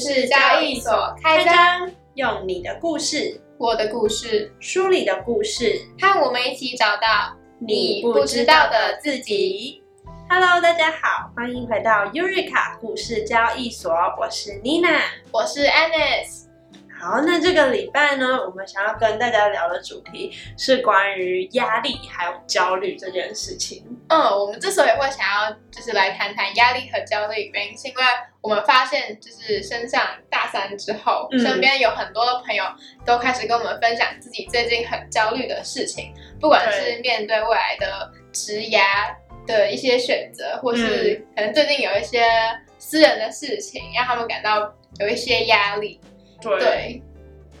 [0.00, 9.82] 故事交易所开张，用你的故事，我的故事，书里的故事，和我们一起找到你不知道的自己。
[10.30, 16.49] Hello，大家好，欢迎回到 Eureka 故事交易所，我是 Nina，我是 Annis。
[17.00, 23.82] 好，那这个礼拜呢，我们想要跟大家聊的主题是关于压力还有焦虑这件事情。
[24.10, 28.02] 嗯，我们之所以会想要就是来谈谈压力和焦虑，原因是因为
[28.42, 32.64] 我们发现，就是升上大三之后，嗯身边有很多的朋友
[33.06, 38.82] 都开始跟我们分享自己最近很焦虑的事情，不管是面对未来的职涯
[39.46, 42.28] 的一些选择，或是可能最近有一些
[42.78, 45.98] 私人的事情，让他们感到有一些压力。
[46.40, 47.02] 对，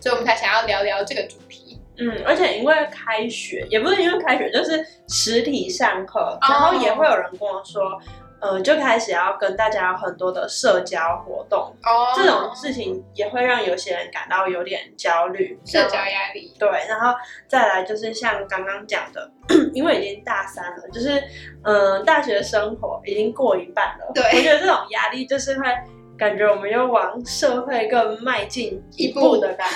[0.00, 1.80] 所以我们才想要聊聊这个主题。
[1.98, 6.38] 嗯，而且因为开学，也不是因为开学，就是实体上课，哦。
[6.48, 8.00] 然后也会有人跟我说，
[8.40, 12.14] 呃，就开始要跟大家有很多的社交活动，哦。
[12.16, 17.14] 这种事情也会让有些人感到有点焦虑，社交压力，对，然后
[17.46, 19.30] 再来就是像刚刚讲的，
[19.74, 21.20] 因为已经大三了，就是
[21.64, 24.24] 嗯、呃大学生活已经过一半了，对。
[24.38, 25.66] 我觉得这种压力就是会
[26.20, 29.66] 感觉我们又往社会更迈进一一步步的感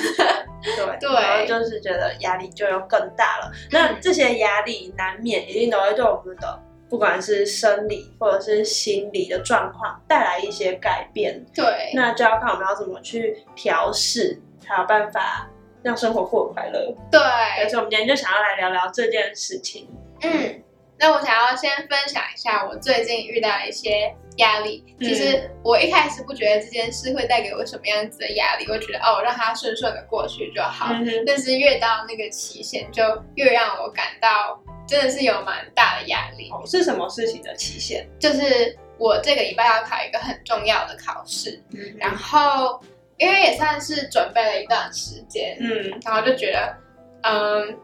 [0.62, 3.50] 觉， 对，对然后就是觉得压力就又更大了。
[3.72, 6.60] 那这些压力难免一定都会对我们的。
[6.86, 15.50] 不管是生理或者是心理的状况带来一些改变，对，那就要看我们要怎么去调试，才有办法
[15.82, 16.94] 让生活过得快乐。
[17.10, 17.20] 对，
[17.68, 19.88] 所以我们今天就想要来聊聊这件事情。
[20.20, 20.62] 嗯，
[20.98, 24.84] 那我想要先分享一下我最近遇到的一些压力。
[24.98, 30.92] 嗯其实我一开始不觉得这件事会带给我什么样子的压力，我觉得哦，让它顺顺的过去就好。
[30.92, 33.02] 嗯，但是越到那个期限，就
[33.34, 36.48] 越让我感到真的是有蛮大的压力。
[36.50, 38.08] 哦是什么事情的期限？
[38.18, 42.80] 就是我这个礼拜要考一个很重要的考试，嗯然后
[43.18, 46.76] 因为也算是准备了一段时间，嗯然后就觉得，
[47.22, 47.76] 嗯，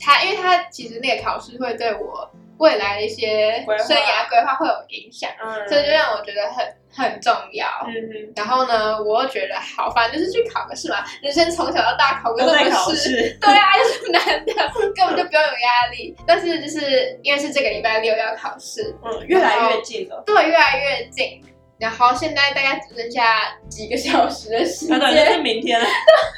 [0.00, 2.28] 他因为他其实那个考试会对我
[2.58, 7.66] 未来的一些生涯规划会有影响，嗯，所以就让我觉得很很重要。
[7.86, 13.38] 嗯哼，然后呢，我又觉得好，反正就是去考个试嘛，人生从小到大考个都在那么试。
[13.40, 14.52] 对啊，有什么难的？
[14.94, 16.16] 根本就不用有压力。
[16.26, 20.22] 但是就是因为是这个礼拜六要考试，嗯，越来越近了。
[20.26, 21.42] 对，越来越近。
[21.78, 25.86] 然后现在大概只剩下几个小时的时间，是明天了。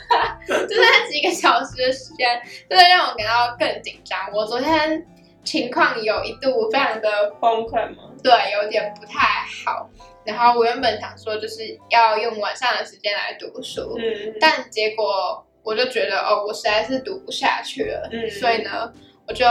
[0.47, 2.38] 就剩下几个小时的时间，
[2.69, 4.19] 真的让我感到更紧张。
[4.34, 5.03] 我昨天
[5.44, 8.10] 情况有一度非常的崩溃吗？
[8.22, 9.88] 对，有点不太好。
[10.24, 18.92] 然后我原本想说就是要用晚上的时间来读书，嗯但结果我就觉得哦，我实在是读不下去了，嗯所以呢，
[19.26, 19.46] 我就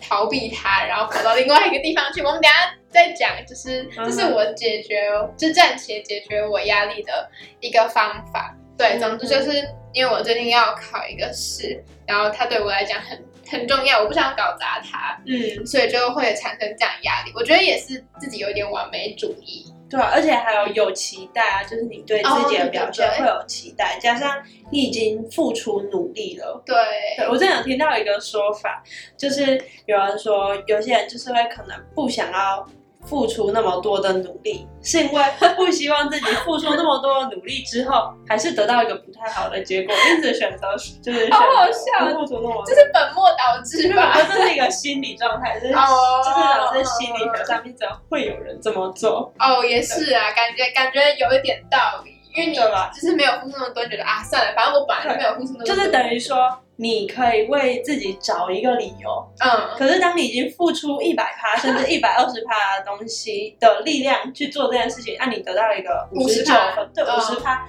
[0.00, 2.20] 逃避它，然后跑到另外一个地方去。
[2.20, 7.28] 我们等下再讲，就是这是我解决，就暂且解决我压力的
[7.60, 8.54] 一个方法。
[8.76, 9.50] 对，嗯总之就是
[9.94, 17.32] 因为我最近要考一个试，然后它对我来讲很很重要，我不想搞砸它，嗯，所以就会产生这样压力。
[17.34, 19.64] 我觉得也是自己有点完美主义。
[19.90, 26.62] 对啊，而且还有有期待啊，就是你对自己的表现会有期待，加上你已经付出努力了。
[26.64, 26.74] 对，
[27.18, 28.82] 对，我之前有听到一个说法，
[29.18, 32.66] 就是有人说，有些人就是会可能不想要
[33.04, 35.22] 付出那么多的努力，是因为
[35.56, 42.64] 不希望自己付出那么多的努力之后，还是得到一个不太好的结果，因此选择就是选择好好笑不付出那么多。
[42.66, 44.14] 这是本末倒置吧？
[44.14, 67.66] 这是一个心理状态，就是、哦就是老师心理学上面只会有人这么做，哦，也是啊，感觉感觉有一点道理，因为你对吧就是没有付出那么多，觉得啊算了，反正我本来就没有付出那么多，就是等于说你可以为自己找一个理由，嗯，可是当你已经付出一百趴甚至 一百二十趴的东西的力量去做这件事情，那、你得到一个五十九50%分，对嗯五十趴，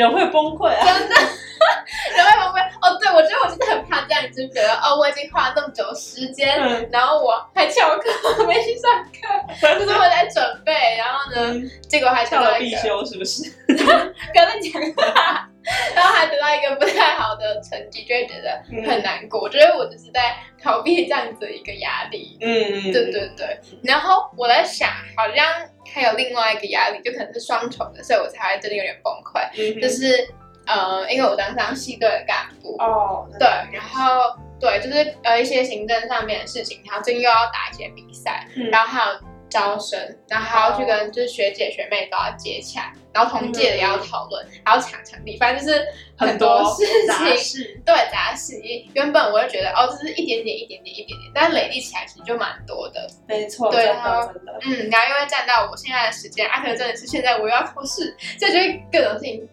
[0.00, 0.84] 人会崩溃啊。
[0.84, 1.14] 真的。
[2.16, 2.60] 人会崩溃？
[2.80, 13.42] 哦，对，我觉得我真的很怕这样，就是觉得哦，我已经花了那么久时间，嗯然后我还翘课，没去上课，就是我在准备，然后呢，嗯，结果还得跳了必修是不是？
[13.68, 15.49] 跟他讲话，
[15.94, 19.40] 然后还得到一个不太好的成绩，就会觉得很难过。
[19.40, 22.38] 我觉得我就是在逃避这样子的一个压力。
[22.40, 25.46] 嗯，对对对，然后我在想，好像
[25.92, 29.40] 还有另外一个压力，就可能是双重的，所以我才会真的有点崩溃。
[29.58, 30.28] 嗯，就是
[30.66, 39.18] 呃，因为我当上系队的干部，哦，对，然后对，就是呃一些行政上面的事情，然后最近又要打一些比赛，嗯然后还有
[39.50, 39.98] 招生，
[40.28, 45.84] 然后还要去跟就是学姐学妹都要接洽，然后同届的也要讨论，还要抢场地，反正就是
[46.16, 47.36] 很多事杂情。
[47.36, 48.54] 事，对杂事，
[48.94, 53.06] 原本我就觉得哦，这是一点点、一点点、一点点，但累积起来其实就蛮多的。
[53.26, 59.48] 没错，对真啊的真的，嗯，然后因为占到我现在的时间，阿可真的是现在我又要考试，所以就会各种事情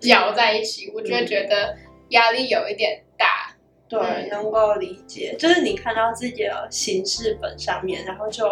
[0.00, 1.76] 搅在一起，我就会觉得
[2.10, 3.52] 压力有一点大。
[3.88, 8.44] 对，嗯能够理解，就是你看到自己的形式本上面，然后就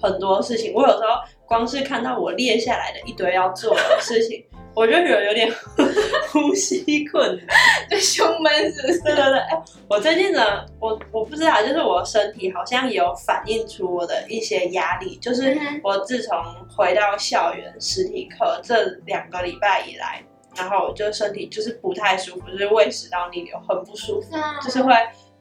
[0.00, 5.50] 很多事情，我有时候光是看到我列下来的一堆要做的事情，我就觉得有点
[6.30, 7.46] 呼吸困难。
[7.90, 9.00] 就胸闷是不是？
[9.00, 16.36] 对对对，哎，我最近呢，我我不知道，就是我身体好像有反映出我的一些压力，就是我自从
[16.76, 20.22] 回到校园实体课这两个礼拜以来，
[20.56, 24.28] 然后我就身体就是不太舒服，就是胃食道逆流，很不舒服。
[24.36, 24.92] 嗯就是会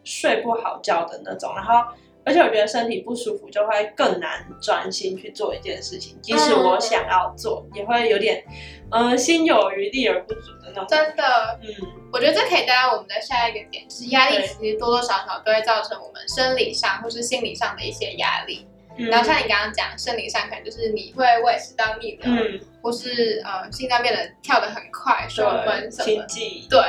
[0.04, 1.84] 睡不好觉的那种，然后
[2.28, 8.44] 而且我觉得身体不舒服就会更难专心去做一件事情，即使我想要做，也会有点
[8.92, 10.86] 嗯、呃心有余力而不足的那种。
[10.90, 11.24] 真的，
[11.64, 11.68] 嗯，
[12.12, 18.68] 我觉得这可以带到我们的下一个点，就是压力其实多多少少都会造成我们生理上或是心理上的一些压力。
[18.98, 19.08] 嗯。
[19.08, 26.26] 然后像你刚刚讲，生理上可能就是你会胃食道逆流，嗯，或是呃心脏变得跳得很快、胸闷对，什么
[26.70, 26.80] 对，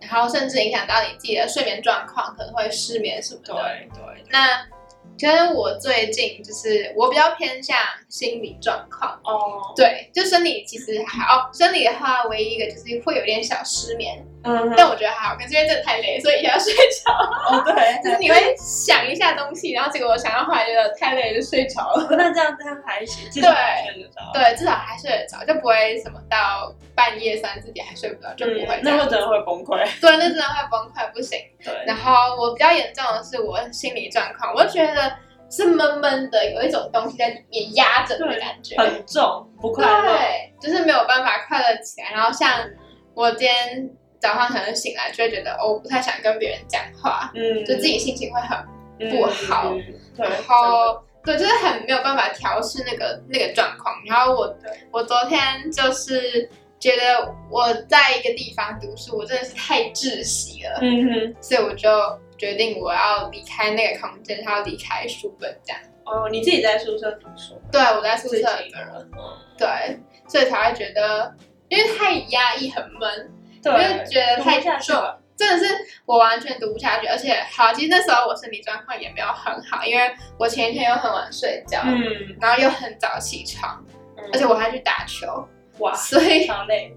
[0.00, 3.62] 然后甚至影响到你自己的睡眠状况，可能会失眠什么对的。
[3.94, 4.66] 对，那
[5.18, 7.76] 觉得我最近就是我比较偏向
[8.08, 17.12] 心理状况，哦，对，就生理其实还好，哦生理的话唯一一个就是会有点小失眠，嗯，但我觉得还好，可是因为真的太累，所以要睡着。
[17.12, 22.06] 哦对， 就是你会想一下东西，然后结果我想到后来觉得太累就睡着了。
[22.10, 24.30] 那这样这样还行，至少睡得着。
[24.32, 29.78] 对，至少还睡得着，就不会什么到半夜三四点还睡不着，就不会嗯，那会真的会崩溃。
[30.00, 31.38] 对，那真的会崩溃，不行。
[31.64, 35.12] 对，然后我比较严重的是我心理状况，我觉得
[35.50, 38.76] 是闷闷的，有一种东西在里面压着的感觉。
[38.76, 40.16] 很重，不快乐。
[40.16, 42.10] 对，就是没有办法快乐起来。
[42.12, 42.64] 然后像
[43.14, 48.58] 我今天早上可能醒来，就会觉得哦，我不太想跟别人讲话，嗯，就自己心情会很
[49.00, 49.74] 嗯不好。
[50.16, 53.94] 然后对，就是很没有办法调试那个那个状况。
[54.06, 54.56] 然后我
[54.90, 56.48] 我昨天就是
[56.80, 61.88] 觉得我在一个地方读书，我真的是太窒息了，嗯哼，所以我就
[62.36, 65.82] 决定我要离开那个空间，他要离开书本这样。
[66.04, 69.10] 哦，你自己在宿舍读书，对，我在宿舍一个人，
[69.58, 69.68] 对，
[70.26, 71.30] 所以才会觉得，
[71.68, 73.30] 因为太压抑很闷，
[73.62, 75.74] 对，因为觉得太读不下去重了，真的是
[76.06, 83.84] 我完全读不下去，而且好，其实那时候我身体状况也没有很好，因为我前一天又很晚睡觉，嗯，然后又很早起床，
[84.16, 85.46] 嗯而且我还去打球，
[85.78, 86.46] 哇，所以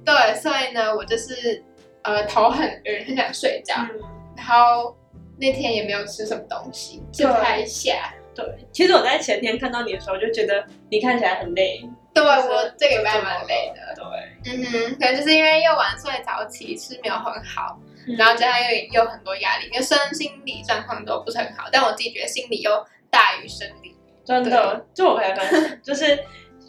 [0.05, 1.63] 对，所以呢，我就是
[2.03, 4.01] 呃头很晕，很想睡觉，嗯，
[4.35, 4.95] 然后
[5.39, 8.13] 那天也没有吃什么东西，就对太下。
[8.33, 8.45] 对。
[8.71, 11.81] 其实我在前天看到你的时候，就觉得你看起来很累，
[12.13, 18.15] 对我这个礼拜蛮累的，对，嗯哼，可能就是因为又晚睡早起，吃没有很好，嗯。
[18.17, 18.61] 然后加上
[18.91, 23.95] 又有很多压力，因为身心理状况都不是很好，但我自己觉得心理又大于生理。
[24.25, 26.19] 真的，就我可以分享， 就是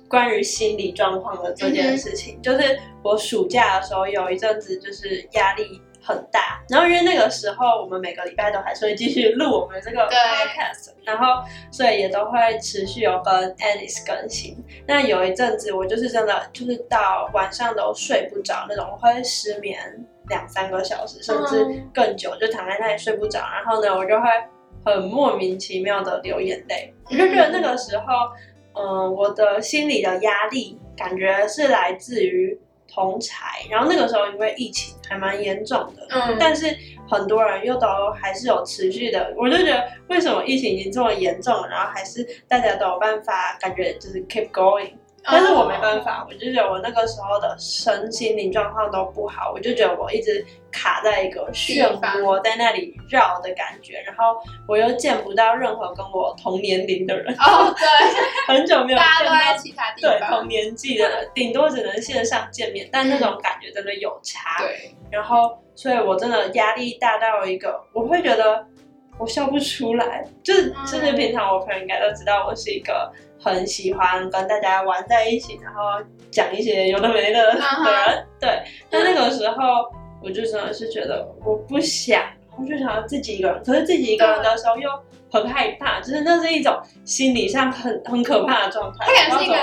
[0.09, 14.57] 关于心理状况的这件事情，就是我暑假的时候有一阵子就是压力很大，然后因为那个时候我们每个礼拜都还是会继续录我们这个对 podcast，然后所以也都会持续有跟 Alice 更新。
[14.87, 19.79] 那有一阵子我就是真的就是到晚上都睡不着那种，我会失眠
[20.29, 23.39] 两三个小时，甚至嗯更久，就躺在那里睡不着。
[23.39, 24.29] 然后呢，我就会
[24.85, 26.93] 很莫名其妙的流眼泪。
[27.05, 28.05] 我就觉得那个时候，
[28.75, 32.59] 嗯、我的心理的压力感觉是来自于
[32.93, 36.77] 同才，然后那个时候因为疫情还蛮严重的，嗯但是
[37.09, 37.87] 很多人又都
[38.21, 44.93] 还是有持续的，我就觉得为什么疫情已经这么严重了，然后还是大家都有办法，感觉就是 keep going。
[45.25, 54.37] 但是我没办法，我就觉得我那个时候的身心灵状况都不好，我就觉得我一直卡在一个漩涡，在那里绕的感觉，然后
[54.67, 60.29] 我又见不到任何跟我同年龄的人，哦，对，很久没有大见到家都在其他地方对。
[60.29, 64.59] 同年纪的人，顶多只能线上见面，但那种感觉真的有差。
[64.59, 68.67] 对，然后，所以我真的压力大到一个，我会觉得
[69.19, 70.25] 我笑不出来。
[70.43, 77.61] 就是，嗯就是平常我朋友应该都知道，我是一个很喜欢跟大家玩在一起，然后讲一些有的没的。
[78.41, 79.91] 对，但那个时候
[80.23, 82.23] 我就真的是觉得我不想，
[82.57, 83.63] 我就想要自己一个人。
[83.65, 84.89] 可是自己一个人的时候又
[85.31, 89.07] 很害怕，就是那是一种心理上很 很可怕的状态。
[89.07, 89.57] 它可能是一个？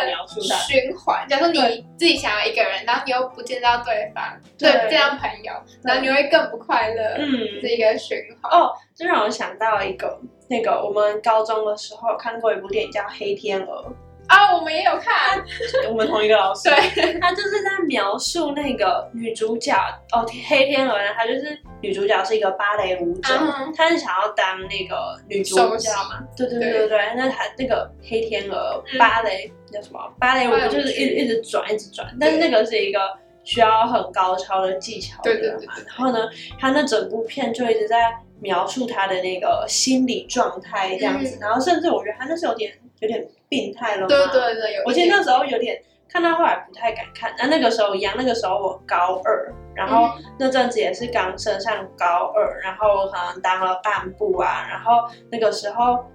[0.68, 1.26] 循环。
[1.28, 4.24] 假如说你自己想要一个人，然后你又不见到对方，
[4.58, 7.30] 对对，见到朋友，然后你会更不快乐，嗯
[7.62, 8.52] 是一个循环。
[8.52, 10.20] 哦，这让我想到一个，
[10.50, 13.86] 那个我们高中的时候看过一部电影叫《黑天鹅》，
[14.28, 15.44] 啊，我们也有看，
[15.90, 19.74] 我们同一个老师，对，他就是在描述那个女主角
[20.12, 23.74] 哦，黑天鹅呢，她就是女主角是一个芭蕾舞者，嗯。
[23.76, 26.28] 她是想要当那个女主角嘛？
[26.36, 30.00] 对对对对那她那个黑天鹅嗯芭蕾叫什么？
[30.20, 33.00] 芭蕾舞就是一剧一直转一直转，但是那个是一个
[33.44, 35.84] 需要很高超的技巧的对对对嘛对。
[35.86, 36.30] 然后呢，
[36.60, 41.40] 她那整部片就一直在描述他的那个心理状态这样子，嗯。
[41.42, 44.08] 然后甚至我觉得他那是有点有点病态了嘛。
[44.08, 50.24] 对对对，有我记得那时候有点看到后来不太敢看，那那个时候一样，那个时候我高二，然后嗯。
[50.40, 56.06] 那阵子也是刚升上高二，然后可能当了干部啊，然后那个时候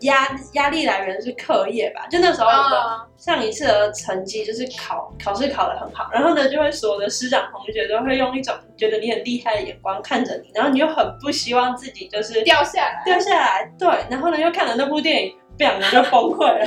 [0.00, 16.66] 压压力来源是课业吧，就那时候我的啊上一次的成绩就是考考试考得很好，然后呢就会所有的师长同学都会用一种觉得你很厉害的眼光看着你，然后你又很不希望自己就是掉下来，掉下来，对，然后呢又看了那部电影，不想就崩溃了，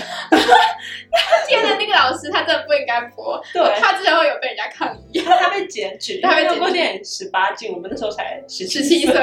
[1.47, 3.63] 天哪，那个老师他真的不应该播，对。
[3.79, 9.15] 他之前会有被人家抗议，他被检举，他被电影十八禁，我们那时候才十十七岁，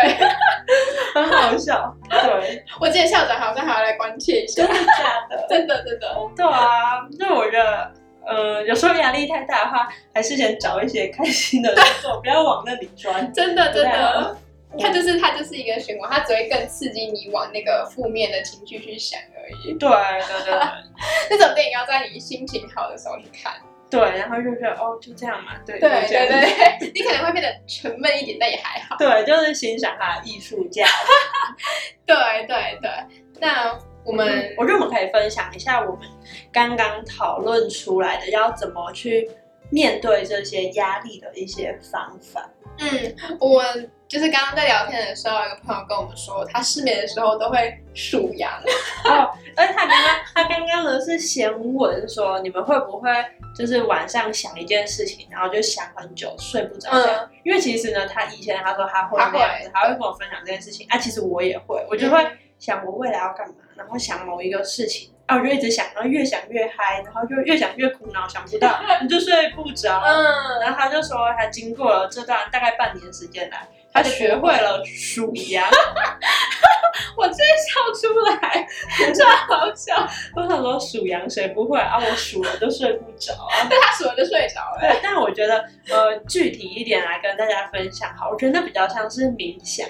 [1.14, 1.94] 很好笑。
[2.10, 5.46] 对， 我记得校长好像还要来关切一下真，的假的？
[5.48, 7.92] 真的真的，对啊，那我觉得，
[8.26, 11.72] 呃，有时候压力太大的话，还是先找一些开心的
[12.02, 13.32] 做，不要往那里钻。
[13.32, 14.36] 真的真的。
[14.78, 19.74] 它就是它就是一个循环，它只会更刺激你往那个负面的情绪去想而已。
[19.74, 20.54] 对对对
[21.30, 23.54] 那种电影要在你心情好的时候去看。
[23.90, 28.96] 对，然后就觉得哦，就这样嘛，对对对对， 你可能会变得沉闷一点，但也还好。
[28.96, 30.92] 对，就是欣赏它的艺术价值。
[32.06, 32.16] 对
[32.46, 32.90] 对对，
[33.40, 36.08] 那我们我觉得我们可以分享一下我们
[36.52, 39.28] 刚刚讨论出来的要怎么去
[39.70, 42.48] 面对这些压力的一些方法。
[42.78, 43.64] 嗯，我
[44.10, 48.50] 就是刚刚在聊天的时候，有一个朋友跟我们说，他失眠的时候都会数羊。
[49.06, 53.08] 哦，而且他刚刚他刚刚呢是先问说，你们会不会
[53.56, 57.30] 就是晚上想一件事情，然后就想很久睡不着嗯？
[57.44, 60.84] 因为其实呢，他以前他说他会他会那样子，他会跟我分享这件事情。
[60.90, 62.26] 啊，其实我也会，我就会
[62.58, 65.09] 想我未来要干嘛，然后想某一个事情。
[65.30, 70.02] 啊，我就一直想，然后越想越嗨，然后就越想越苦恼，想不到，你就睡不着。
[70.04, 75.64] 嗯，然后他就说，他经过了这段大概半年时间来，他学会了数羊。
[77.16, 78.66] 我真笑出来，
[79.14, 80.06] 真好笑。
[80.34, 81.96] 我想说数羊谁不会啊？
[81.96, 83.68] 我数了就睡不着啊。
[83.70, 84.78] 但他数了就睡着了。
[84.80, 89.86] 对，但我觉得呃，具体一点来跟大家分享好，我觉得那比较像是冥想。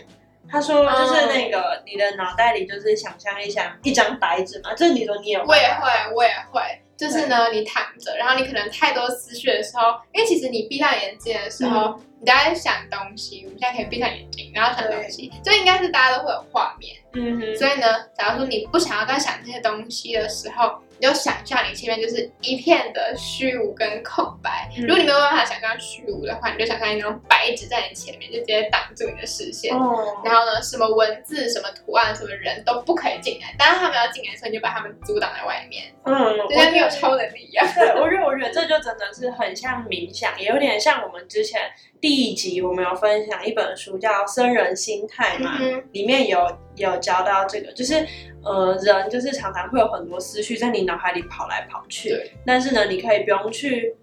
[0.50, 6.60] 他说就是那个、你的脑袋里就是想象一下一张白纸嘛，这你说你也我也会，我也会。
[6.96, 13.42] 就是呢，你躺着，然后你可能太多思绪的时候，因为其实你闭上眼睛的时候，你都在想东西。
[13.46, 16.94] 我们现在可以闭上眼睛，然后想东西，就应该是大家都会有画面。
[17.14, 24.68] 嗯哼，所以呢，假如说你不想要再想这些东西的时候，你就想象你前面就是一片的虚无跟空白。
[24.76, 29.74] 嗯如果你没有办法想象虚无的话，你就想象一张白纸在你前面，就直接挡住你的视线。
[29.74, 33.54] 哦，然后呢，什么文字、什么图案、什么人都不可以进来。
[33.58, 37.66] 当然他们要进来的时候，你就把他们阻挡在外面，嗯，就像你有超能力一样。
[37.74, 41.62] 对，我觉得我觉得这就真的是很像冥想，也有点像我们之前
[42.00, 46.46] 第一集我们有分享一本书叫《生人心态》嘛，嗯里面有
[46.80, 48.06] 有教到这个，就是
[48.42, 53.94] 呃人就是常常会有很多思绪在你脑海里跑来跑去对，但是呢，你可以不用去。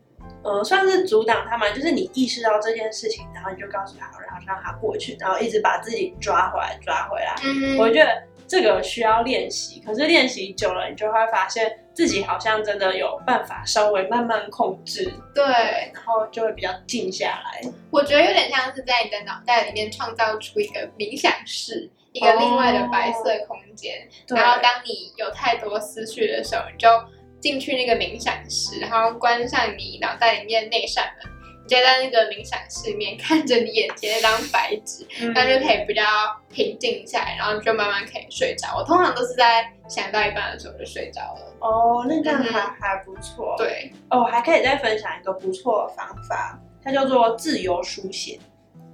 [0.44, 7.36] 呃，算是阻挡他们，就是你意识到这件事情，然后你就告诉他，然后让他过去，然后一直把自己抓回来，抓回来。
[7.44, 15.44] 嗯我觉得这个需要练习，可是练习久了，你就会发现自己好像真的有办法稍微慢慢控制，对，
[15.94, 17.70] 然后就会比较静下来。
[17.90, 24.08] 我觉得有点像是在你的脑袋里面创造出一个冥想室，一个另外的白色空间。
[24.28, 26.90] 对然后当你有太多思绪的时候，你就
[27.40, 31.32] 进去那个冥想室，然后关上你脑袋里面那扇门，
[31.64, 36.04] 你就在那个冥想室里面看着你眼前那张白纸，嗯那就可以比较
[36.52, 38.76] 平静下来，然后就慢慢可以睡着。
[38.76, 41.54] 我通常都是在想到一半的时候就睡着了。
[41.60, 48.40] 哦，那这样还、嗯还不错。，对，哦，还可以再分享一个不错的方法，它叫做自由书写。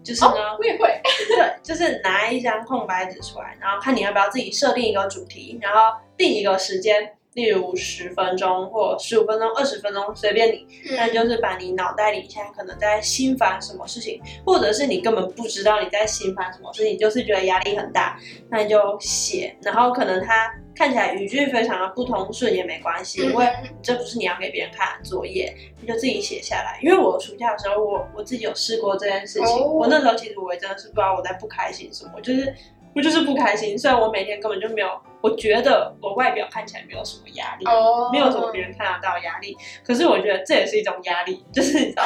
[0.03, 1.01] 就是呢，哦，我也会。
[1.27, 10.67] 对，就是拿一张空白纸出来，然后看你要不要自己设定一个主题，然后定一个时间，例如十分钟或十五分钟、二十分钟，随便你。
[10.95, 18.19] 那嗯就是把你脑袋里现在可能在心烦什么事情，或者是你根本不知道你在心烦什么事情，就是觉得压力很大，
[18.49, 26.79] 那你就写，然后可能它看起来语句非常的不通顺也没关系，因为嗯这不是你要给别人看的作业，你就自己写下来。
[26.81, 32.53] 因为我暑假的时候，我我自己有试过这件事情，哦我那时候其实我也真的是不知道我在不开心什么，就是
[32.95, 34.89] 我就是不开心，虽然我每天根本就没有
[35.21, 39.55] 我觉得我外表看起来没有什么压力，哦没有什么别人看得到的压力。
[39.85, 42.03] 可是我觉得这也是一种压力，就是你知道，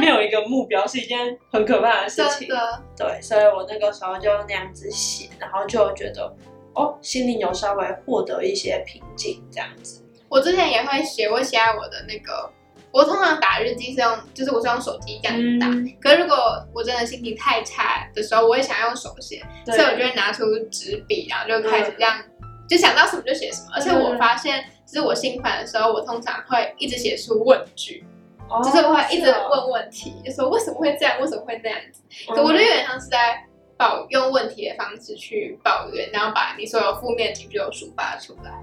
[0.00, 2.48] 没有一个目标是一件很可怕的事情。
[2.98, 6.34] 对，所以我那个时候就那样子写，然后就觉得
[6.76, 10.04] 哦，心灵有稍微获得一些平静，这样子。
[10.28, 12.50] 我之前也会写，我写在我的那个，
[12.92, 15.66] 我通常打日记是用，就是我是用手机这样子打。
[15.68, 16.36] 嗯可是如果
[16.74, 22.22] 我真的心情太差的时候，我也想要用手写，所以我就会拿出纸笔，然后就开始这样，
[22.68, 23.68] 就想到什么就写什么。
[23.74, 28.04] 而且我发现，就是我心烦的时候，我通常会一直写出问句，
[28.48, 32.02] 哦就是我会一直问问题，就说为什么会这样，为什么会那样子。
[32.28, 33.42] 嗯可我觉得有点像是在
[33.76, 38.60] 抱用问题的方式去抱怨，然后把你所有负面情绪都抒发出来。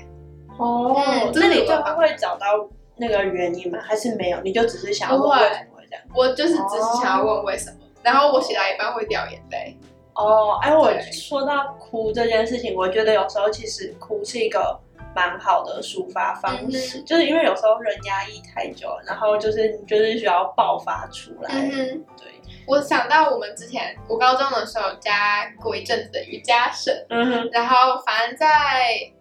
[0.57, 3.79] 哦嗯，那你最是我的后会找到那个原因吗？
[3.81, 4.39] 还是没有？
[4.41, 6.03] 你就只是想要问为什么会这样？
[6.15, 9.77] 我就是只是想要问为什么，然后我写到一半会掉眼泪。
[10.13, 14.79] 哦，哎，我说到哭这件事情，我觉得有时候其实哭是一个
[15.15, 21.49] 蛮好的抒发方式，嗯就是因为有时候人压抑太久，然后就是你就是需要爆发出来。
[21.51, 22.32] 嗯哼，对，
[22.65, 28.47] 我想到我们之前我高中的时候加过一阵子的瑜伽社，嗯哼，然后反正在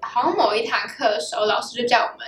[0.01, 2.27] 好像某一堂课的时候，老师就叫我们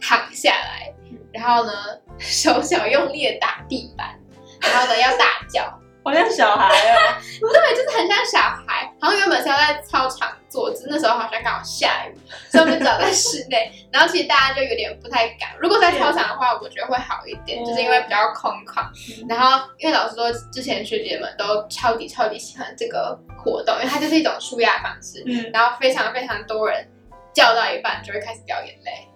[0.00, 0.92] 躺下来，
[1.32, 1.72] 然后呢
[2.18, 4.18] 手脚用力的打地板，
[4.60, 5.72] 然后呢要大叫。
[6.02, 6.96] 好像小孩哦。
[7.52, 8.90] 对，就是很像小孩。
[9.02, 12.09] 好像原本是要在操场做，只是那时候好像刚好下雨，
[12.50, 13.70] 所以我们就只好在室内。
[13.92, 15.50] 然后其实大家就有点不太敢。
[15.58, 18.84] 如果在操场的话，我觉得会好一点，嗯就是因为比较空旷。
[19.28, 25.22] 然后因为老师说，之前学姐们都超级超级喜欢这个活动，因为它就是一种舒压方式。
[25.26, 26.86] 嗯，然后非常非常多人
[27.32, 29.06] 叫到一半就会开始掉眼泪。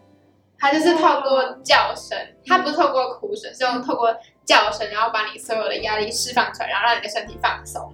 [0.58, 7.92] 它就是透过叫声，它不是透过哭声，是用透过叫声，然后把你所有的压力释放出来，然后让你的身体放松。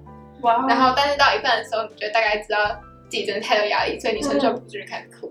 [0.68, 2.80] 然后但是到一半的时候，你就大概知道
[3.11, 5.31] 自己真的太多压力，所以你承受不住就开始哭。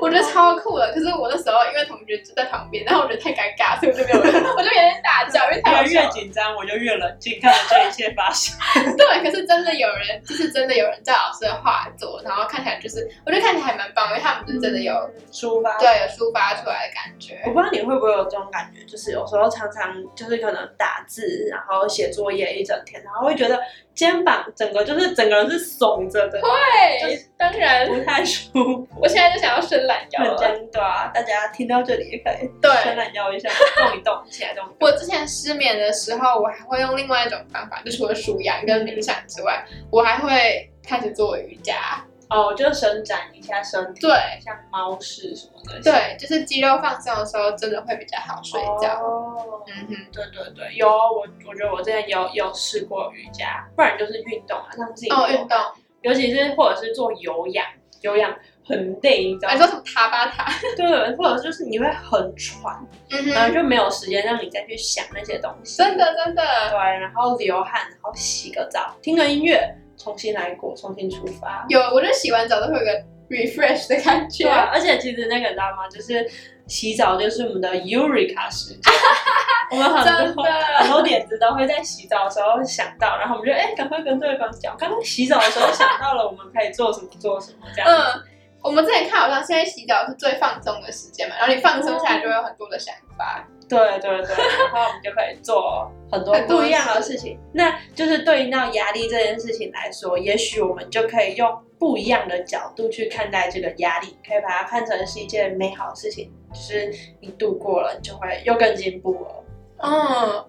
[0.00, 4.18] 我觉得超酷的，可是我那时候因为同学就在旁边，然后我觉得太尴尬，所以我就没有，
[4.54, 8.54] 我就有点大叫，因为太好越紧张，我就越冷静，看着这一切发生。
[8.96, 14.92] 对，可是真的有人，就是真的有人照老师的画作，然后看起来就是，我觉得看起来还蛮棒，因为他们就是真的有、
[15.32, 15.76] 抒发。
[15.78, 17.50] 对有抒发出来的感觉我。
[17.50, 23.58] 不知道你会不会有这种感觉，就是有时候常常就是可能打字，然后写作业一整天，然后会觉得
[23.94, 28.88] 肩膀整个就是整个人是耸着的，对，当然，不太舒服。
[29.00, 30.36] 我现在就想要伸懒腰很了。
[30.38, 34.76] 真的啊，大家听到这里也可以对伸懒腰一下，动一动，起来动一动。
[34.80, 42.02] 我之前失眠的时候，我还会用另外一种方法，就除了数羊跟冥想之外，我还会开始做瑜伽。
[42.30, 45.80] 哦，就伸展一下身体，对像猫式什么的。
[45.82, 49.00] 对，就是肌肉放松的时候，真的会比较好睡觉。
[49.02, 55.58] 哦，嗯哼，对对对，有我，我觉得我之前有有试过瑜伽，不然就是运动啊，让自己哦，运动，
[56.02, 57.66] 尤其是或者是做有氧，
[58.02, 58.32] 有氧
[58.64, 59.54] 很累，你知道吗？
[59.54, 60.52] 还说什么塔巴塔？
[60.76, 62.74] 对，或者就是你会很喘，
[63.10, 65.76] 嗯然后，就没有时间让你再去想那些东西。
[65.78, 71.66] 真的真的，对，然后流汗，然后洗个澡，听个音乐，重新来过，重新出发。
[71.68, 74.44] 有，我觉得洗完澡都会有个 refresh 的感觉。
[74.44, 75.86] 对啊，而且其实那个你知道吗？
[75.90, 76.26] 就是
[76.66, 78.92] 洗澡就是我们的 Eureka 时间，
[79.72, 87.90] 我们很真多的很多点子都会在洗澡的时候想到，然后我们就哎，赶快跟对方讲，刚刚洗澡的时候想到了，我们可以做什么做什么这样。
[87.90, 88.22] 嗯，
[88.62, 93.46] 我们之前看好像现在洗澡是最放松的时间嘛，然后你放松下来就会有很多的想法。
[93.68, 94.34] 对对对，
[94.64, 97.38] 然后我们就可以做很多不一样的事情。
[97.52, 109.44] 那就是对应到压力这件事情来说，也许我们就可以用不一样的角度去看待这个压力，可以把它看成是一件美好的事情，就是你度过了，你就会又更进步了。
[109.82, 110.44] 嗯，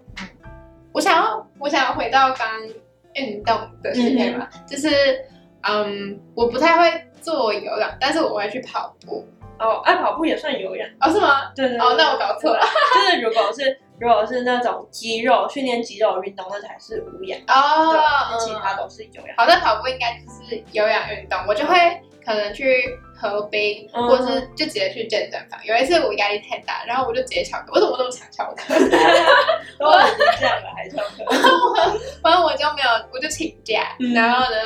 [0.91, 2.47] 我想要，我想要回到刚
[3.13, 4.89] 运动的事情嘛，就是
[5.61, 9.25] 嗯，我不太会做有氧，但是我会去跑步。
[9.59, 10.89] 哦，爱跑步也算有氧。
[10.99, 11.51] 哦，是吗？
[11.55, 12.65] 对对哦，那我搞错了。
[12.95, 17.39] 就是如果是如果是那种肌肉训练肌肉的运动，那才是无氧。
[17.41, 19.35] 哦那，其他都是有氧。
[19.37, 21.75] 好，那跑步应该就是有氧运动，我就会
[22.25, 25.59] 可能去河滨，嗯或者是就直接去健身房。
[25.63, 28.73] 有一次我压力太大，然后我就直接翘课，我怎么那么常翘课？
[29.77, 31.23] 都已经这样了，还翘课。
[32.23, 34.57] 反正我就没有，我就请假，嗯然后呢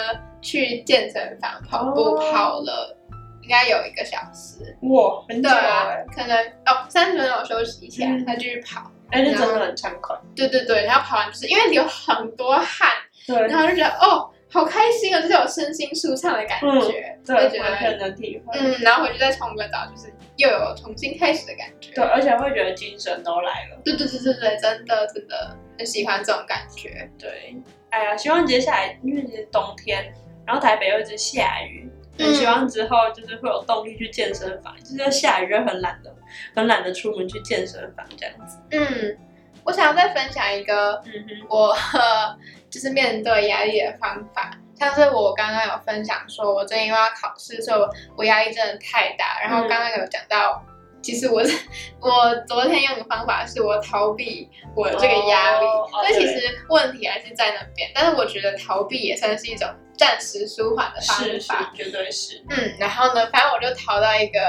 [0.41, 2.97] 去健身房跑步，哦跑了
[3.45, 4.75] 应该有一个小时。
[4.81, 8.91] 哇，很久对啊哎，，可能哦三十分钟我休息一下，嗯再继续跑。
[9.11, 10.17] 哎，那真的很畅快。
[10.35, 12.89] 对对对，然后跑完就是因为流很多汗，
[13.27, 18.57] 对然后就觉得哦好开心哦，就是有身心舒畅的感觉，对，会觉完全得能体会。
[18.59, 21.91] 嗯，然后回去再冲个澡，就是又有重新开始的感觉。
[21.93, 23.79] 对，而且会觉得精神都来了。
[23.85, 27.07] 对对对对对，真的真的很喜欢这种感觉。
[27.19, 27.55] 对，
[27.91, 30.11] 哎呀，希望接下来因为是冬天，
[30.47, 36.13] 然后台北又一直下雨，很希望之后就是会有动力去健身房，就是下雨就很懒得
[36.55, 38.57] 很懒得出门去健身房这样子。
[38.71, 39.17] 嗯，
[39.63, 42.37] 我想要再分享一个嗯哼，我呃
[42.69, 49.39] 就是面对压力的方法，像是我刚刚有分享说，我最近又要考试，所以我我压力真的太大。
[49.41, 50.61] 然后刚刚有讲到，
[51.01, 51.57] 其实我是
[52.01, 55.65] 我昨天用的方法是我逃避我这个压力，
[56.03, 57.89] 但其实问题还是在那边。
[57.93, 62.43] 但是我觉得逃避也算是一种暂时舒缓的方法。，绝对是。
[62.49, 64.39] 嗯，然后呢，反正我就逃到一个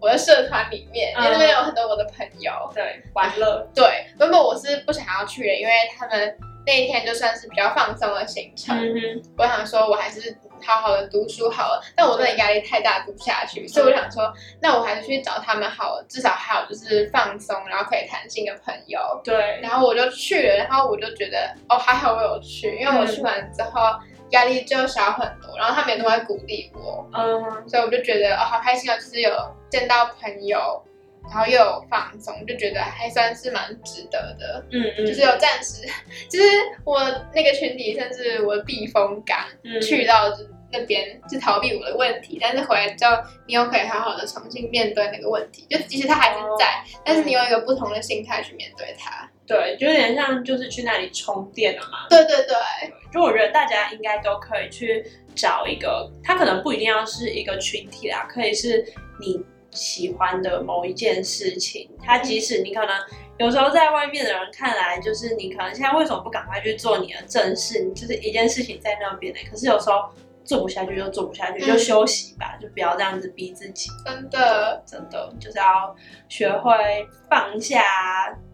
[0.00, 2.52] 我的社团里面，因为那边有很多我的朋友。
[2.74, 8.76] 对，玩乐，对，原本我是不想要去的，因为他们那一天就算是比较放松的行程。
[9.36, 11.82] 我想说，我还是好好的读书好了。
[11.96, 19.00] 但我真的压力太大，读不下去，所以我想说，那我还是去找他们好了，至少还有就是放松，然后可以谈心的朋友。
[19.24, 23.80] 对，然后我就去了，然后我就觉得，哦，还好我有去，因为我去完之后
[24.30, 29.30] 压力就小很多，然后他们也都会鼓励我，嗯，所以我就觉得，哦，好开心啊，就是有
[29.70, 30.82] 见到朋友。
[31.30, 34.64] 然后又有放松，就觉得还算是蛮值得的。
[34.72, 35.86] 嗯嗯，就是有暂时，
[36.26, 36.48] 就是
[36.84, 36.98] 我
[37.34, 40.32] 那个群体甚至我的避风港，嗯去到
[40.72, 43.14] 那边就逃避我的问题，但是回来之后，
[43.46, 49.28] 你又可以好好的重新面对那个问题，就即使它还是在，但是你用一个不同的心态去面对它。
[49.48, 52.06] 对，就有点像就是去那里充电了嘛。
[52.10, 52.54] 对对对，
[53.10, 55.02] 就我觉得大家应该都可以去
[55.34, 58.84] 找一个，它可能不一定要是一个群体啦，可以是
[59.18, 61.88] 你喜欢的某一件事情。
[62.04, 62.94] 它即使你可能
[63.38, 67.82] 有时候在外面的人看来，就是你可能现在为什么不赶快去做你的正事？
[67.82, 70.10] 你就是一件事情在那边呢、可是有时候
[70.48, 73.90] 做不下去就做不下去，就嗯休息吧，就不要这样子逼自己。
[74.06, 75.94] 真的，真的就是要
[76.26, 77.82] 学会放下，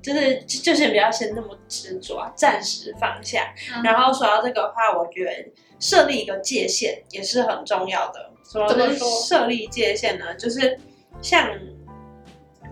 [0.03, 3.55] 就是就是不要先那么执着啊，暂时放下。
[3.85, 8.29] 然后说到这个的话，我觉得设立一个界限也是很重要的。
[8.45, 10.35] 什么是怎么说设立界限呢？
[10.35, 10.77] 就是
[11.23, 11.49] 像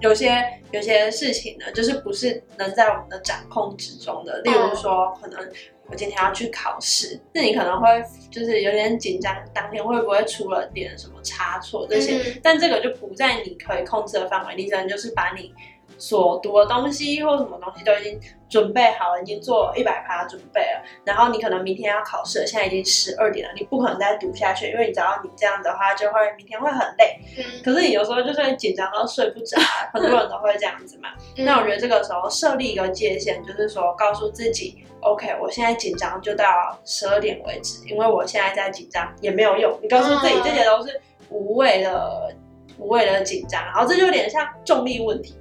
[0.01, 4.41] 有些有些事情呢，就是不是能在我们的掌控之中的。
[4.41, 5.49] 例如说，可能
[5.93, 7.87] 我今天要去考试，那你可能会
[8.31, 12.17] 就是有点紧张，当天会不会出了点什么差错这些？
[12.17, 15.53] 嗯但这个就不在你可以控制的范围，你只能就是把你
[15.99, 18.19] 所读的东西或什么东西都已经
[18.53, 27.19] 准备好了，已经做一百趴准备了，然后你可能明天要考试了，现在已经十二点了，你不可能再读下去，因为你知道你这样的话就会明天会很累。
[27.39, 31.09] 嗯，可是你有时候就是会紧张到睡不着啊，很多人都会这样子嘛。
[31.39, 36.45] 那我觉得这个时候设立一个界限，就是说告诉自己，OK，我现在紧张就到
[36.85, 39.75] 十二点为止，因为我现在在紧张也没有用。
[39.81, 42.37] 你告诉自己嗯这些都是无谓的、
[42.77, 45.35] 无谓的紧张，然后这就有点像重力问题。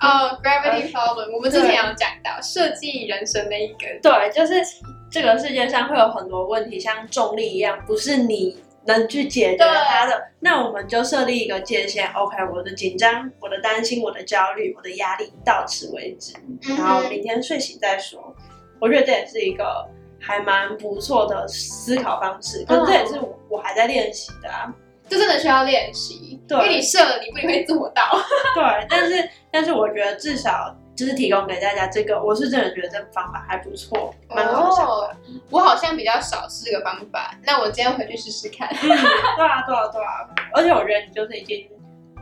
[0.00, 4.54] 哦，gravity problem，我们之前有讲到设计人生的一个，对，就是
[5.10, 10.22] 这个世界上会有很多问题，像重力一样，不是你能去解决它的。
[10.40, 16.32] 那我们就设立一个界限，OK，我的紧张、我的担心、我的焦虑、我的压力到此为止。
[16.64, 18.34] 嗯然后明天睡醒再说。
[18.80, 19.86] 我觉得这也是一个
[20.18, 24.72] 还蛮不错的思考方式，可是这也是我我还在练习的啊。
[25.10, 28.02] 这真的需要练习，对因为你设了，你不一定会做到。
[28.54, 35.06] 对，但是但是我觉得至少就是提供给大家这个，我是真的觉得这个方法还不错，蛮好笑的。
[35.08, 35.16] 哦，
[35.50, 38.68] 我好像比较少试这个方法，那我今天回去试试看。
[38.68, 40.28] 嗯，对啊，对啊，对啊。
[40.54, 41.68] 而且我觉得你就是已经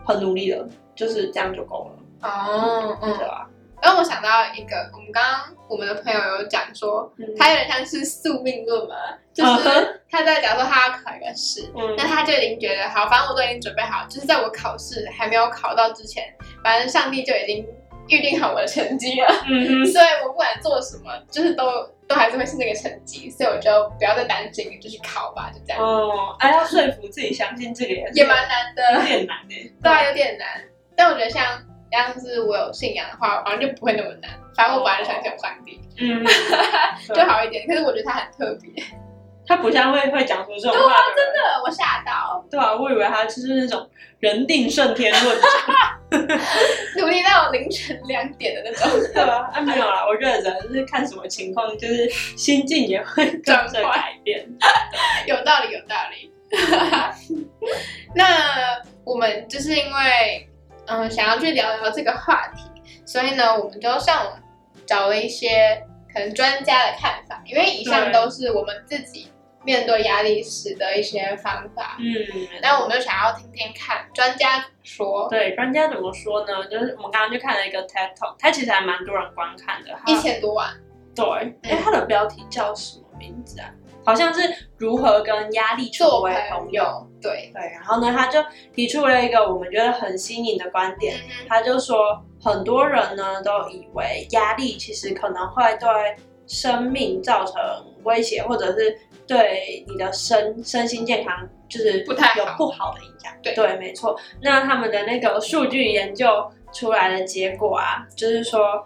[0.06, 1.90] 很努力了，就是这样就够
[2.22, 3.46] 了，哦，对吧？
[3.80, 7.26] 然后我想到一个，我们刚刚我们的朋友有讲说，嗯。
[7.38, 8.94] 他有点像是宿命论嘛，
[9.32, 11.94] 就嗯是他在讲说他要考一个试，嗯。
[11.96, 16.24] 那他就已经觉得好，反正我都已经准备好，就是在我考试还没有考到之前，
[16.62, 17.64] 反正上帝就已经
[18.08, 28.94] 预定好我的成绩了，嗯哼， 所以我不管做什么，就是都都还是会是那个成绩，所以我就不要再担心，就去考吧，就这样，哦，哎，要说服自己相信这个也蛮难的。
[28.94, 29.72] 有，点难诶。
[29.80, 30.48] 对啊，有点难，
[30.96, 31.62] 但我觉得像。
[31.90, 34.30] 要是我有信仰的话，好像就不会那么难。
[34.56, 36.24] 反正我本来就相信有上帝，嗯，
[37.14, 37.66] 就好一点。
[37.66, 38.82] 可是我觉得他很特别，
[39.46, 45.46] 他不像会会讲出这种话的人，真的，我吓到，对啊，我以为他就是那种人定胜天论者，
[47.00, 48.90] 努力到凌晨两点的那种。
[49.14, 54.44] 对啊，啊没有啦，我觉得人是看什么情况，就是心境也会跟着改变。
[55.26, 56.32] 有道理，有道理。
[58.14, 60.48] 那我们就是因为
[60.88, 62.64] 嗯想要去聊聊这个话题，
[63.06, 64.42] 所以呢，我们就上网
[64.86, 69.30] 找了一些可能专家的看法，因为以上都是我们自己
[69.64, 71.96] 面对压力时的一些方法。
[71.98, 75.28] 嗯，那我们就想要听听看专家怎么说。
[75.28, 76.66] 对专家怎么说呢？
[76.68, 79.90] 就是我们刚刚去看了一个 TED Talk，它其实还蛮多人观看的。
[80.04, 80.70] 它一千多万，
[81.14, 81.26] 对，
[81.62, 83.68] 哎、它的标题叫什么名字啊？
[84.08, 84.40] 好像是
[84.78, 87.06] 如何跟压力成为朋友。
[87.20, 88.42] 对，对，然后呢，他就
[88.74, 95.88] 提出了一个我们觉得很新颖的观点，嗯他就说很多人呢都以为压力其实可能会对
[96.46, 97.54] 生命造成
[98.04, 103.30] 威胁，或者是对你的身身心健康就是不太好有不好的影响。
[103.42, 104.18] 对对，没错。
[104.40, 108.82] 那他们的那个数据研究出来的结果啊，就是说，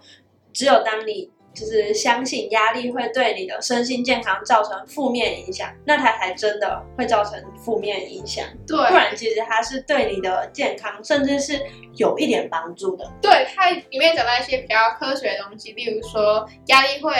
[0.51, 8.45] 只有当你就是相信压力会对你的身心健康造成负面影响，那它才真的会造成负面影响。
[8.67, 11.61] 对，不然其实它是对你的健康甚至是
[11.95, 13.09] 有一点帮助的。
[13.21, 17.11] 对，它里面讲到一些比较科学的东西，例如说压力会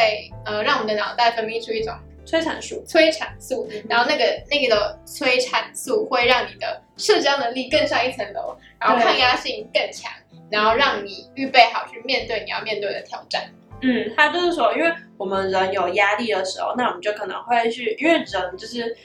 [0.46, 1.94] 呃让我们的脑袋分泌出一种
[2.26, 10.12] 催产素，催产素，然后那个那个的催产素会让你的社交能力更上一层楼，然后抗压性更强，
[10.50, 13.44] 然后让你预备好去面对你要面对的挑战。
[13.84, 18.96] 嗯，他就是说，因为我们人有压力的时候，那我们就可能会去，因为人就是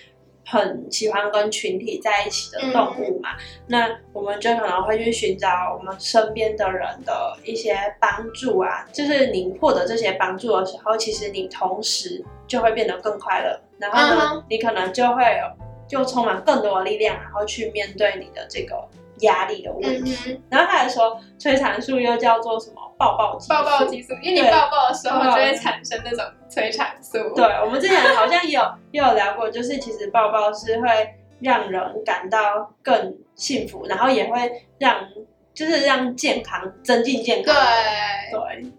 [0.46, 3.30] 很喜欢跟群体在一起的动物嘛，
[3.66, 18.74] 那我们就可能会去寻找我们身边的人的一些帮助啊，就是你获得这些帮助的时候，其实你同时就会变得更快乐，然后呢，嗯你可能就会有就充满更多的力量，然后去面对你的这个
[19.20, 20.16] 压力的问题。
[20.26, 23.48] 嗯，然后他还说，催产素又叫做什么抱抱激素？
[23.48, 27.18] 抱抱激素，因为你抱抱的时候就会产生那种催产素。
[27.34, 30.88] 对，我们之前好像也有也有聊过，就是其实抱抱是会
[31.40, 35.06] 让人感到更幸福，然后也会让
[35.54, 37.54] 就是让健康增进健康。
[37.54, 38.72] 对，对，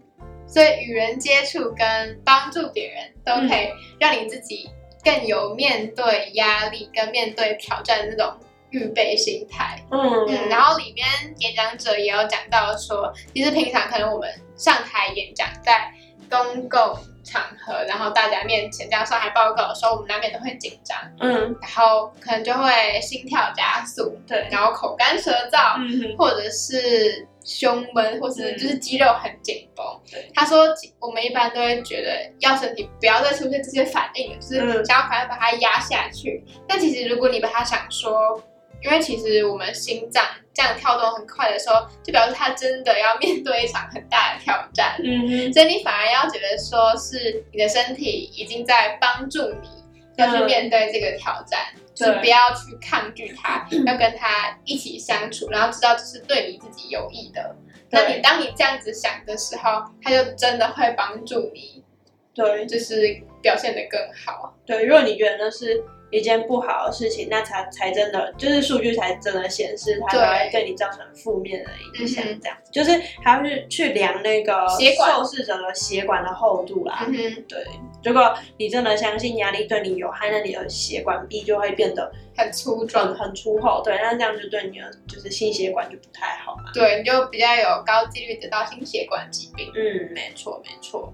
[0.46, 4.68] 所以与人接触跟帮助别人都可以让你自己
[5.02, 8.34] 更有面对压力跟面对挑战的那种
[8.70, 9.82] 预备心态。
[9.90, 11.06] 嗯嗯，然后里面
[11.38, 15.92] 演讲者也有讲到说，其实平常可能我们上台演讲，在
[16.30, 16.78] 公共
[17.24, 29.84] 场合，然后大家面前这样上台报告的时候，我们难免都会紧张，嗯，然后可能就会心跳加速，对，然后口干舌燥，嗯或者是胸闷，或是嗯就是肌肉很紧绷。
[30.10, 30.66] 对他说
[31.00, 36.44] 我们一般都会觉得要身体不要再出现这些反应了，就是嗯想要赶快把它压下去。
[36.68, 38.40] 但其实如果你把它想说，
[38.82, 44.96] 因为其实我们心脏这样跳动很快的时候，就表示它真的要面对一场很大的挑战。
[45.04, 49.68] 嗯哼，所以你反而要觉得说是你的身体已经在帮助你，
[50.16, 51.60] 要去面对这个挑战，
[51.94, 57.54] 就是不要去抗拒它，要跟它一起相处，然后知道这是对你自己有益的。
[57.90, 61.84] 那你当你这样子想的时候，它就真的会帮助你，
[62.32, 64.54] 对就是表现得更好。
[64.64, 72.90] 对，如果你觉得那是一件不好的事情，那才才真的就是数据才真的显示它会对你造成负面的影响这样、就是
[73.22, 77.04] 还要去去量那个受试者的血管的厚度啦。
[77.06, 77.64] 嗯哼，对，
[78.04, 86.70] 如果你真的相信压力对你有害，那你的血管壁就会变得很粗壮，很粗厚，对，那这样就对你的就是心血管就不太好嘛。
[86.74, 89.70] 对，你就比较有高几率得到心血管疾病。
[89.74, 91.12] 嗯，没错没错。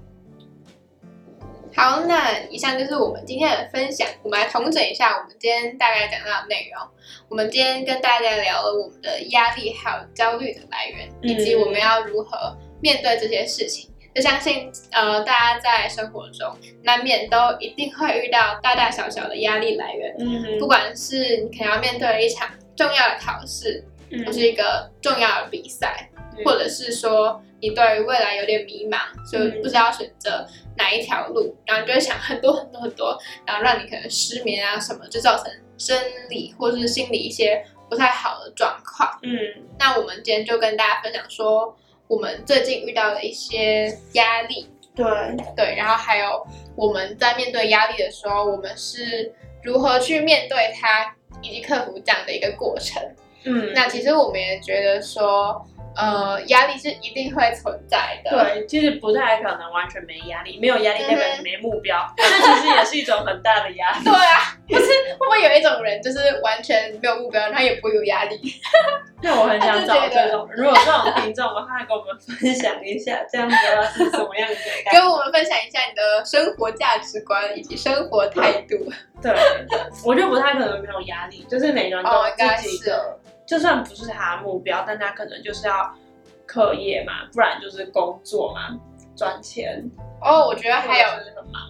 [1.75, 4.09] 好，那以上就是我们今天的分享。
[4.23, 6.89] 我们来统整一下我们今天大概讲到的内容。
[7.29, 13.91] 我们今天跟大家聊了我们的压力还有焦虑的来源，嗯以及我们要如何面对这些事情。
[14.15, 26.09] 就相信呃，大家在生活中难免都一定会遇到大大小小的压力来源，嗯不管是你可能要面对一场重要的考试，嗯或是一个重要的比赛，
[26.45, 28.99] 或者是说你对于未来有点迷茫，
[29.31, 30.47] 所以不知道选择
[30.77, 39.19] 哪一条路，然后你就会想很多很多很多，然后让你可能失眠啊什么，就造成生理或是心理一些不太好的状况。
[39.23, 39.39] 嗯。
[39.79, 41.77] 那我们今天就跟大家分享说，
[42.09, 45.05] 我们最近遇到的一些压力，对，
[45.57, 53.03] 对，然后还有我们在面对压力的时候，我们是如何去面对它，以及克服这样的一个过程。
[53.45, 53.73] 嗯。
[53.75, 58.31] 那其实我们也觉得说，呃，压力是一定会存在的。
[58.31, 64.05] 对，其实不太可能完全没压力，没有压力代表没目标，那其实也是一种很大的压力。
[64.07, 64.87] 对啊，不是
[65.19, 68.39] 会不会有一种人就是完全没有目标，他也不会有压力？
[69.23, 73.57] 那我很想找这种，如果这种听众的话，跟我们分享一下，这样子
[73.95, 75.01] 是什么样子的感觉？
[75.01, 78.77] 跟我们分享一下你的生活价值观以及生活态度。
[79.23, 79.33] 对，
[80.05, 85.95] 我觉得不太可能没有压力，就是每个人都应该自己是的，就算不是他的目标，但他可能就是要
[86.47, 88.79] 课业嘛，不然就是工作嘛，
[89.17, 89.83] 赚钱，
[90.21, 91.07] 哦，我觉得还有。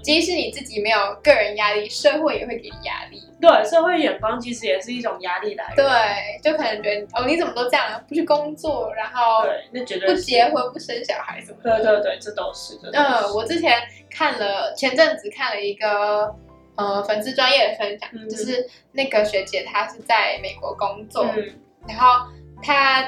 [0.03, 3.23] 即使你自己没有个人压力，社会也会给你压力。
[3.39, 5.77] 对，社会眼光其实也是一种压力来源。
[5.77, 11.77] 对，就可能觉得哦，你怎么都这样，不去工作，然后对，那绝对不结婚、不生小孩什么的。
[11.77, 12.75] 对对对，这都是。
[12.77, 13.79] 这都是嗯，我之前
[14.11, 16.35] 看了前阵子看了一个
[16.77, 21.45] 呃粉丝专业的分享，嗯就是那个学姐她是在美国工作，嗯
[21.89, 22.27] 然后
[22.63, 23.03] 他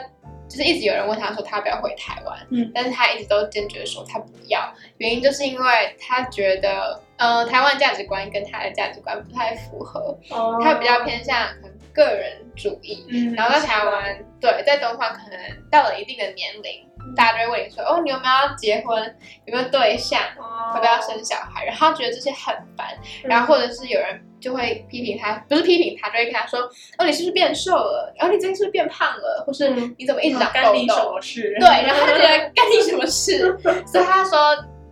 [0.49, 2.71] 就是一直有人问他说他要不要回台湾，嗯。
[2.75, 10.59] 但是他一直都坚决说他不要，原因就是因为他觉得呃台湾价值观跟他的价值观不太符合，哦。
[10.63, 11.49] 他比较偏向
[11.93, 15.39] 个人主义，嗯然后在台湾，对，在东方可能
[15.71, 19.03] 到了一定的年龄，大家就会问你说，哦，你有没有要结婚？
[19.47, 20.21] 有没有对象？
[20.39, 21.65] 哦要不要生小孩？
[21.65, 22.89] 然后他觉得这些很烦，
[23.25, 26.61] 然后或者是有人就会批评他，不是批评他，就会跟他说，
[26.99, 28.13] 哦，你是不是变瘦了？
[28.19, 29.43] 然后你最近是不是变胖了？
[29.47, 31.19] 或是嗯你怎么一直长痘痘？
[31.59, 33.57] 对，然后他觉得干你什么事？
[33.87, 34.39] 所以他说，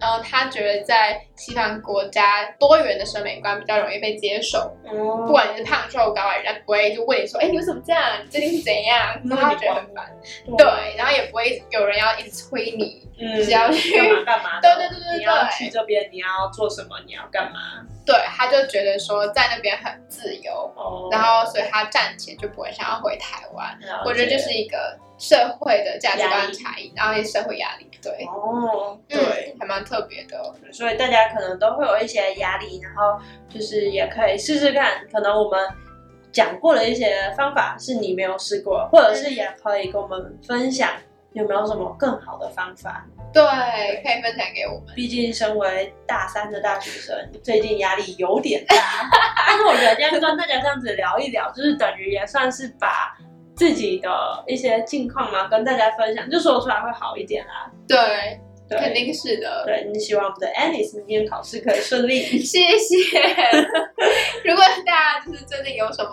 [0.00, 4.58] 呃，他觉得在西方国家多元的审美观比较容易被接受，
[4.90, 8.02] 哦不管你是胖瘦高矮，人家不会就问你说，哎，你为什么这样？
[8.24, 9.20] 你最近是怎样？
[9.28, 10.06] 然后他觉得很烦，
[10.56, 14.76] 对，也不会有人要一直催你，嗯，只要去干嘛干嘛的？
[14.76, 16.96] 对对对对你要去这边，你要做什么？
[17.06, 17.84] 你要干嘛？
[18.04, 23.76] 对，他就觉得说在那边很自由，哦然后所以他暂且就不会想要回台湾。
[24.04, 30.54] 我觉得就是一个社会的价值观差异，然后也社会压力，对，哦，对，嗯，还蛮特别的。
[30.72, 35.68] 所以大家可能都会有一些压力，然后就是也可以试试看，可能我们
[36.36, 40.90] 讲过的一些方法是你没有试过，或者是也可以跟我们分享
[41.32, 43.06] 有没有什么更好的方法。
[43.32, 43.42] 对，
[44.04, 44.94] 可以分享给我们。
[44.94, 48.76] 毕竟身为大三的大学生，最近压力有点大，
[49.46, 53.16] 但是我觉得今天跟大家这样子聊一聊，就是等于也算是把
[53.54, 54.10] 自己的
[54.46, 57.70] 一些近况嘛跟大家分享，就说出来会好一点啦。
[57.88, 59.64] 对，对肯定是的。
[59.64, 62.38] 对，你希望我们的 Alice 明天考试可以顺利。
[62.38, 63.20] 谢谢。
[64.44, 66.10] 如果大家就是最近有什么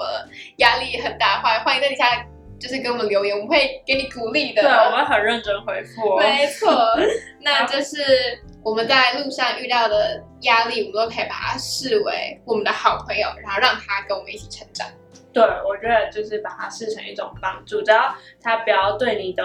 [0.57, 2.25] 压力很大的话，欢迎在底下
[2.59, 4.61] 就是给我们留言，我们会给你鼓励的。
[4.61, 6.19] 对，我们很认真回复、哦。
[6.19, 6.71] 没错，
[7.41, 14.87] 那就是我们在路上遇到的压力，我们都可以把它视为我们的好朋友，然后让他跟我们一起成长。
[15.33, 19.43] 对，我觉得就是把它视成一种帮助，只要它不要对你的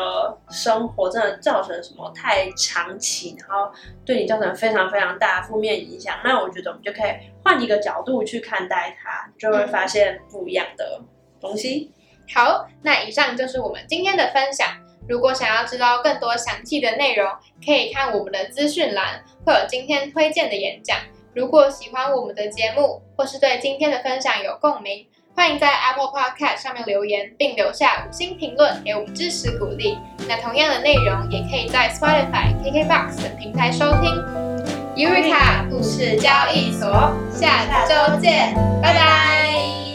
[0.50, 3.72] 生活真的造成什么太长期，然后
[4.04, 7.10] 对你造成非常非常大的负面影响，那我觉得我们就可以
[7.42, 11.00] 换一个角度去看待它，就会发现不一样的
[11.40, 11.90] 东西。
[12.34, 14.68] 好，那以上就是我们今天的分享。
[15.08, 17.26] 如果想要知道更多详细的内容，
[17.64, 20.98] 可以看我们的资讯栏，会有今天推荐的演讲。
[21.34, 25.06] 如果喜欢我们的节目，或是对今天的分享有共鸣，
[25.38, 29.96] 欢迎在 Apple Podcast 上面留言，并留下五星评论，给我们支持鼓励。
[30.26, 34.10] 那同样的内容也可以在 Spotify、KKBox 等平台收听。
[34.96, 36.90] Eureka 故事交易所，
[37.32, 39.87] 下周见，拜拜。